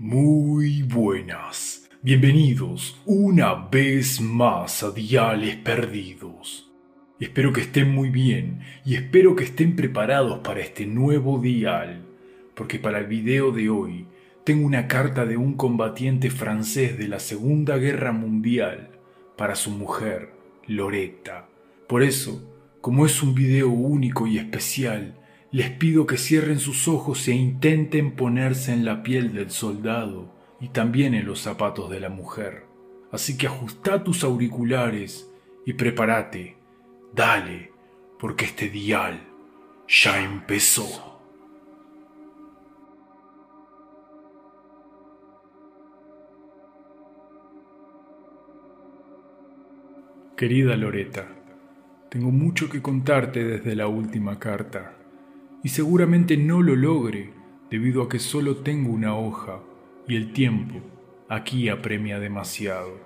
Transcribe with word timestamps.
Muy 0.00 0.82
buenas. 0.84 1.90
Bienvenidos 2.02 3.02
una 3.04 3.54
vez 3.68 4.20
más 4.20 4.84
a 4.84 4.92
Diales 4.92 5.56
Perdidos. 5.56 6.70
Espero 7.18 7.52
que 7.52 7.62
estén 7.62 7.92
muy 7.92 8.08
bien 8.08 8.60
y 8.84 8.94
espero 8.94 9.34
que 9.34 9.42
estén 9.42 9.74
preparados 9.74 10.38
para 10.38 10.60
este 10.60 10.86
nuevo 10.86 11.40
dial, 11.40 12.06
porque 12.54 12.78
para 12.78 13.00
el 13.00 13.06
video 13.06 13.50
de 13.50 13.70
hoy 13.70 14.06
tengo 14.44 14.68
una 14.68 14.86
carta 14.86 15.26
de 15.26 15.36
un 15.36 15.54
combatiente 15.54 16.30
francés 16.30 16.96
de 16.96 17.08
la 17.08 17.18
Segunda 17.18 17.76
Guerra 17.76 18.12
Mundial 18.12 18.90
para 19.36 19.56
su 19.56 19.72
mujer, 19.72 20.30
Loretta. 20.68 21.48
Por 21.88 22.04
eso, 22.04 22.48
como 22.80 23.04
es 23.04 23.20
un 23.20 23.34
video 23.34 23.68
único 23.68 24.28
y 24.28 24.38
especial, 24.38 25.16
les 25.50 25.70
pido 25.70 26.06
que 26.06 26.18
cierren 26.18 26.60
sus 26.60 26.88
ojos 26.88 27.26
e 27.28 27.32
intenten 27.32 28.14
ponerse 28.14 28.72
en 28.72 28.84
la 28.84 29.02
piel 29.02 29.32
del 29.32 29.50
soldado 29.50 30.30
y 30.60 30.68
también 30.68 31.14
en 31.14 31.26
los 31.26 31.40
zapatos 31.40 31.88
de 31.88 32.00
la 32.00 32.10
mujer. 32.10 32.66
Así 33.10 33.38
que 33.38 33.46
ajusta 33.46 34.04
tus 34.04 34.24
auriculares 34.24 35.30
y 35.64 35.72
prepárate. 35.72 36.58
Dale, 37.14 37.72
porque 38.18 38.44
este 38.44 38.68
dial 38.68 39.20
ya 39.88 40.22
empezó. 40.22 41.06
Querida 50.36 50.76
Loreta, 50.76 51.26
tengo 52.10 52.30
mucho 52.30 52.68
que 52.68 52.82
contarte 52.82 53.42
desde 53.44 53.74
la 53.74 53.88
última 53.88 54.38
carta 54.38 54.97
y 55.62 55.68
seguramente 55.70 56.36
no 56.36 56.62
lo 56.62 56.76
logre 56.76 57.32
debido 57.70 58.02
a 58.02 58.08
que 58.08 58.18
solo 58.18 58.58
tengo 58.58 58.90
una 58.90 59.16
hoja 59.16 59.60
y 60.06 60.16
el 60.16 60.32
tiempo 60.32 60.80
aquí 61.28 61.68
apremia 61.68 62.18
demasiado. 62.18 62.98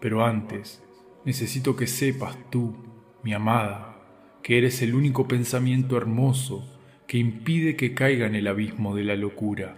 Pero 0.00 0.24
antes, 0.24 0.82
necesito 1.24 1.76
que 1.76 1.86
sepas 1.86 2.36
tú, 2.50 2.74
mi 3.22 3.32
amada, 3.32 4.00
que 4.42 4.58
eres 4.58 4.82
el 4.82 4.94
único 4.94 5.28
pensamiento 5.28 5.96
hermoso 5.96 6.66
que 7.06 7.18
impide 7.18 7.76
que 7.76 7.94
caiga 7.94 8.26
en 8.26 8.34
el 8.34 8.46
abismo 8.46 8.94
de 8.94 9.04
la 9.04 9.16
locura. 9.16 9.76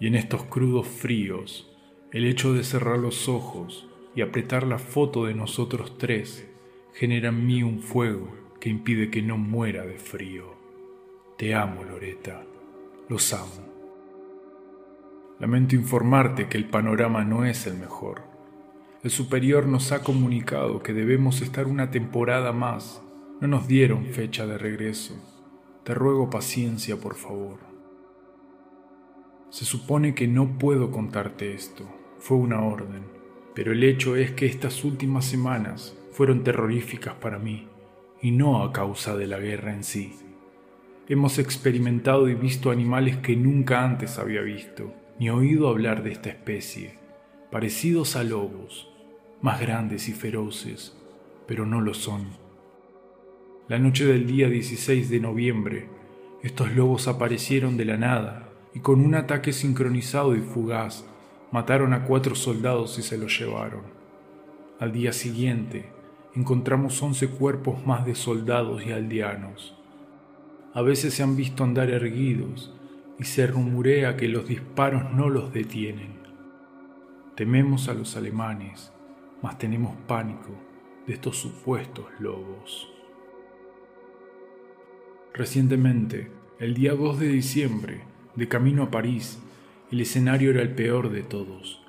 Y 0.00 0.06
en 0.06 0.14
estos 0.14 0.44
crudos 0.44 0.86
fríos, 0.86 1.70
el 2.12 2.24
hecho 2.24 2.54
de 2.54 2.64
cerrar 2.64 2.98
los 2.98 3.28
ojos 3.28 3.88
y 4.14 4.22
apretar 4.22 4.66
la 4.66 4.78
foto 4.78 5.26
de 5.26 5.34
nosotros 5.34 5.98
tres 5.98 6.48
genera 6.94 7.28
en 7.28 7.46
mí 7.46 7.62
un 7.62 7.80
fuego 7.80 8.28
que 8.60 8.70
impide 8.70 9.10
que 9.10 9.22
no 9.22 9.38
muera 9.38 9.84
de 9.84 9.98
frío. 9.98 10.61
Te 11.42 11.56
amo, 11.56 11.82
Loreta. 11.82 12.40
Los 13.08 13.32
amo. 13.32 13.66
Lamento 15.40 15.74
informarte 15.74 16.48
que 16.48 16.56
el 16.56 16.70
panorama 16.70 17.24
no 17.24 17.44
es 17.44 17.66
el 17.66 17.76
mejor. 17.76 18.22
El 19.02 19.10
superior 19.10 19.66
nos 19.66 19.90
ha 19.90 20.04
comunicado 20.04 20.84
que 20.84 20.92
debemos 20.92 21.42
estar 21.42 21.66
una 21.66 21.90
temporada 21.90 22.52
más. 22.52 23.02
No 23.40 23.48
nos 23.48 23.66
dieron 23.66 24.04
fecha 24.04 24.46
de 24.46 24.56
regreso. 24.56 25.16
Te 25.82 25.94
ruego 25.94 26.30
paciencia, 26.30 26.96
por 26.98 27.16
favor. 27.16 27.58
Se 29.50 29.64
supone 29.64 30.14
que 30.14 30.28
no 30.28 30.60
puedo 30.60 30.92
contarte 30.92 31.54
esto. 31.54 31.88
Fue 32.20 32.36
una 32.36 32.62
orden. 32.62 33.02
Pero 33.52 33.72
el 33.72 33.82
hecho 33.82 34.14
es 34.14 34.30
que 34.30 34.46
estas 34.46 34.84
últimas 34.84 35.24
semanas 35.24 35.98
fueron 36.12 36.44
terroríficas 36.44 37.14
para 37.14 37.40
mí, 37.40 37.66
y 38.20 38.30
no 38.30 38.62
a 38.62 38.72
causa 38.72 39.16
de 39.16 39.26
la 39.26 39.40
guerra 39.40 39.74
en 39.74 39.82
sí. 39.82 40.31
Hemos 41.08 41.40
experimentado 41.40 42.28
y 42.28 42.34
visto 42.36 42.70
animales 42.70 43.16
que 43.16 43.34
nunca 43.34 43.84
antes 43.84 44.20
había 44.20 44.40
visto, 44.40 44.94
ni 45.18 45.30
oído 45.30 45.68
hablar 45.68 46.04
de 46.04 46.12
esta 46.12 46.28
especie, 46.28 46.96
parecidos 47.50 48.14
a 48.14 48.22
lobos, 48.22 48.88
más 49.40 49.60
grandes 49.60 50.08
y 50.08 50.12
feroces, 50.12 50.96
pero 51.48 51.66
no 51.66 51.80
lo 51.80 51.92
son. 51.94 52.28
La 53.66 53.80
noche 53.80 54.06
del 54.06 54.28
día 54.28 54.48
16 54.48 55.10
de 55.10 55.18
noviembre, 55.18 55.88
estos 56.44 56.72
lobos 56.72 57.08
aparecieron 57.08 57.76
de 57.76 57.84
la 57.84 57.96
nada 57.96 58.48
y 58.72 58.78
con 58.78 59.00
un 59.00 59.16
ataque 59.16 59.52
sincronizado 59.52 60.36
y 60.36 60.40
fugaz 60.40 61.04
mataron 61.50 61.94
a 61.94 62.04
cuatro 62.04 62.36
soldados 62.36 62.96
y 63.00 63.02
se 63.02 63.18
los 63.18 63.36
llevaron. 63.36 63.82
Al 64.78 64.92
día 64.92 65.12
siguiente, 65.12 65.86
encontramos 66.36 67.02
once 67.02 67.26
cuerpos 67.26 67.84
más 67.84 68.06
de 68.06 68.14
soldados 68.14 68.86
y 68.86 68.92
aldeanos 68.92 69.81
a 70.74 70.80
veces 70.80 71.14
se 71.14 71.22
han 71.22 71.36
visto 71.36 71.64
andar 71.64 71.90
erguidos 71.90 72.72
y 73.18 73.24
se 73.24 73.46
rumorea 73.46 74.16
que 74.16 74.28
los 74.28 74.48
disparos 74.48 75.12
no 75.12 75.28
los 75.28 75.52
detienen. 75.52 76.14
Tememos 77.36 77.88
a 77.88 77.94
los 77.94 78.16
alemanes, 78.16 78.92
mas 79.42 79.58
tenemos 79.58 79.94
pánico 80.06 80.50
de 81.06 81.14
estos 81.14 81.36
supuestos 81.36 82.06
lobos. 82.20 82.88
Recientemente, 85.34 86.30
el 86.58 86.74
día 86.74 86.94
2 86.94 87.20
de 87.20 87.28
diciembre, 87.28 88.02
de 88.34 88.48
camino 88.48 88.84
a 88.84 88.90
París, 88.90 89.38
el 89.90 90.00
escenario 90.00 90.50
era 90.50 90.62
el 90.62 90.74
peor 90.74 91.10
de 91.10 91.22
todos. 91.22 91.82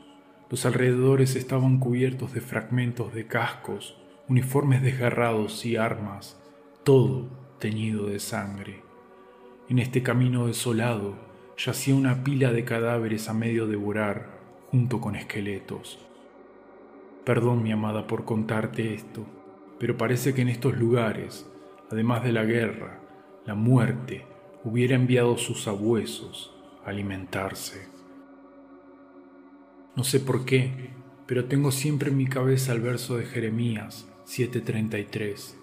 Los 0.50 0.66
alrededores 0.66 1.36
estaban 1.36 1.80
cubiertos 1.80 2.34
de 2.34 2.42
fragmentos 2.42 3.14
de 3.14 3.28
cascos, 3.28 3.98
uniformes 4.28 4.82
desgarrados 4.82 5.66
y 5.66 5.78
armas, 5.78 6.38
todo 6.84 7.43
teñido 7.64 8.08
de 8.08 8.20
sangre. 8.20 8.82
En 9.70 9.80
este 9.80 10.04
camino 10.04 10.48
desolado 10.48 11.16
yacía 11.58 11.96
una 11.96 12.22
pila 12.22 12.52
de 12.52 12.66
cadáveres 12.66 13.30
a 13.30 13.34
medio 13.34 13.68
devorar, 13.68 14.38
junto 14.70 15.00
con 15.00 15.16
esqueletos. 15.16 15.98
Perdón, 17.24 17.64
mi 17.64 17.72
amada, 17.72 18.06
por 18.06 18.26
contarte 18.26 18.94
esto, 18.94 19.26
pero 19.80 19.96
parece 19.96 20.34
que 20.34 20.42
en 20.42 20.50
estos 20.50 20.78
lugares, 20.78 21.50
además 21.90 22.26
de 22.26 22.34
la 22.34 22.44
guerra, 22.44 23.00
la 23.46 23.56
muerte 23.56 24.26
hubiera 24.66 24.96
enviado 24.96 25.38
sus 25.38 25.66
abuesos 25.70 26.54
a 26.86 26.90
alimentarse. 26.90 27.88
No 29.96 30.04
sé 30.04 30.20
por 30.20 30.44
qué, 30.44 30.90
pero 31.28 31.46
tengo 31.46 31.72
siempre 31.72 32.10
en 32.10 32.18
mi 32.18 32.28
cabeza 32.28 32.74
el 32.74 32.82
verso 32.82 33.16
de 33.16 33.24
Jeremías 33.24 34.06
7:33 34.26 35.63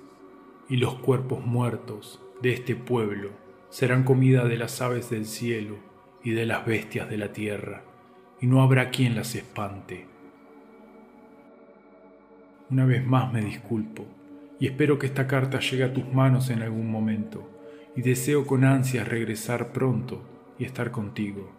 y 0.71 0.77
los 0.77 0.95
cuerpos 0.95 1.45
muertos 1.45 2.23
de 2.41 2.53
este 2.53 2.77
pueblo 2.77 3.31
serán 3.71 4.05
comida 4.05 4.45
de 4.47 4.57
las 4.57 4.81
aves 4.81 5.11
del 5.11 5.27
cielo 5.27 5.77
y 6.23 6.31
de 6.31 6.47
las 6.47 6.65
bestias 6.65 7.11
de 7.11 7.19
la 7.19 7.33
tierra, 7.33 7.83
y 8.41 8.47
no 8.47 8.63
habrá 8.63 8.91
quien 8.91 9.17
las 9.17 9.35
espante. 9.35 10.07
Una 12.71 12.87
vez 12.87 13.05
más 13.05 13.33
me 13.33 13.43
disculpo, 13.43 14.07
y 14.61 14.67
espero 14.67 14.99
que 14.99 15.07
esta 15.07 15.27
carta 15.27 15.59
llegue 15.59 15.83
a 15.83 15.93
tus 15.93 16.07
manos 16.13 16.51
en 16.51 16.63
algún 16.63 16.89
momento, 16.89 17.51
y 17.97 18.03
deseo 18.03 18.47
con 18.47 18.65
ansias 18.65 19.09
regresar 19.09 19.73
pronto 19.73 20.23
y 20.57 20.65
estar 20.65 20.93
contigo. 20.93 21.51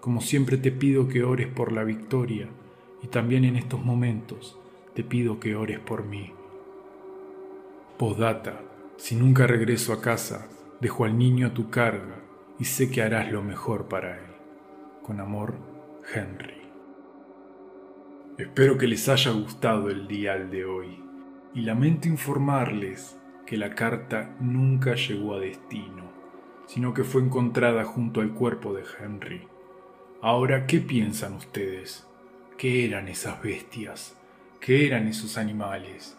Como 0.00 0.20
siempre 0.20 0.58
te 0.58 0.72
pido 0.72 1.08
que 1.08 1.24
ores 1.24 1.48
por 1.48 1.72
la 1.72 1.84
victoria, 1.84 2.48
y 3.02 3.06
también 3.06 3.44
en 3.44 3.56
estos 3.56 3.82
momentos 3.82 4.58
te 4.94 5.04
pido 5.04 5.40
que 5.40 5.56
ores 5.56 5.78
por 5.78 6.04
mí. 6.04 6.32
Postdata, 7.98 8.60
si 8.96 9.14
nunca 9.14 9.46
regreso 9.46 9.92
a 9.92 10.00
casa, 10.00 10.48
dejo 10.80 11.04
al 11.04 11.16
niño 11.18 11.48
a 11.48 11.54
tu 11.54 11.70
carga 11.70 12.16
y 12.58 12.64
sé 12.64 12.90
que 12.90 13.02
harás 13.02 13.30
lo 13.30 13.42
mejor 13.42 13.88
para 13.88 14.16
él. 14.16 14.30
Con 15.02 15.20
amor, 15.20 15.54
Henry. 16.12 16.62
Espero 18.38 18.78
que 18.78 18.88
les 18.88 19.08
haya 19.08 19.30
gustado 19.30 19.90
el 19.90 20.08
dial 20.08 20.50
de 20.50 20.64
hoy 20.64 21.02
y 21.54 21.60
lamento 21.60 22.08
informarles 22.08 23.18
que 23.46 23.56
la 23.56 23.74
carta 23.74 24.34
nunca 24.40 24.94
llegó 24.94 25.34
a 25.34 25.40
destino, 25.40 26.10
sino 26.66 26.94
que 26.94 27.04
fue 27.04 27.22
encontrada 27.22 27.84
junto 27.84 28.20
al 28.20 28.32
cuerpo 28.32 28.72
de 28.72 28.84
Henry. 28.98 29.46
Ahora, 30.22 30.66
¿qué 30.66 30.80
piensan 30.80 31.34
ustedes? 31.34 32.06
¿Qué 32.56 32.86
eran 32.86 33.08
esas 33.08 33.42
bestias? 33.42 34.16
¿Qué 34.60 34.86
eran 34.86 35.08
esos 35.08 35.36
animales? 35.36 36.16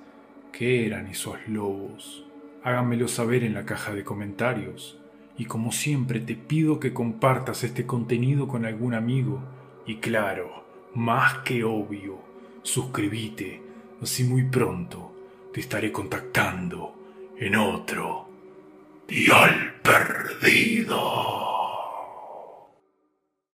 ¿Qué 0.53 0.85
eran 0.85 1.07
esos 1.07 1.35
lobos? 1.47 2.23
Háganmelo 2.63 3.07
saber 3.07 3.44
en 3.44 3.55
la 3.55 3.65
caja 3.65 3.95
de 3.95 4.03
comentarios. 4.03 5.00
Y 5.35 5.45
como 5.45 5.71
siempre 5.71 6.19
te 6.19 6.35
pido 6.35 6.79
que 6.79 6.94
compartas 6.94 7.63
este 7.63 7.88
contenido 7.88 8.47
con 8.47 8.63
algún 8.63 8.94
amigo. 8.94 9.41
Y 9.88 9.95
claro, 9.95 10.63
más 10.94 11.39
que 11.39 11.63
obvio, 11.63 12.19
suscríbete, 12.61 13.63
así 14.00 14.25
muy 14.25 14.44
pronto 14.44 15.11
te 15.51 15.59
estaré 15.59 15.91
contactando 15.91 17.33
en 17.38 17.55
otro 17.55 18.27
Dial 19.07 19.81
Perdido. 19.81 21.52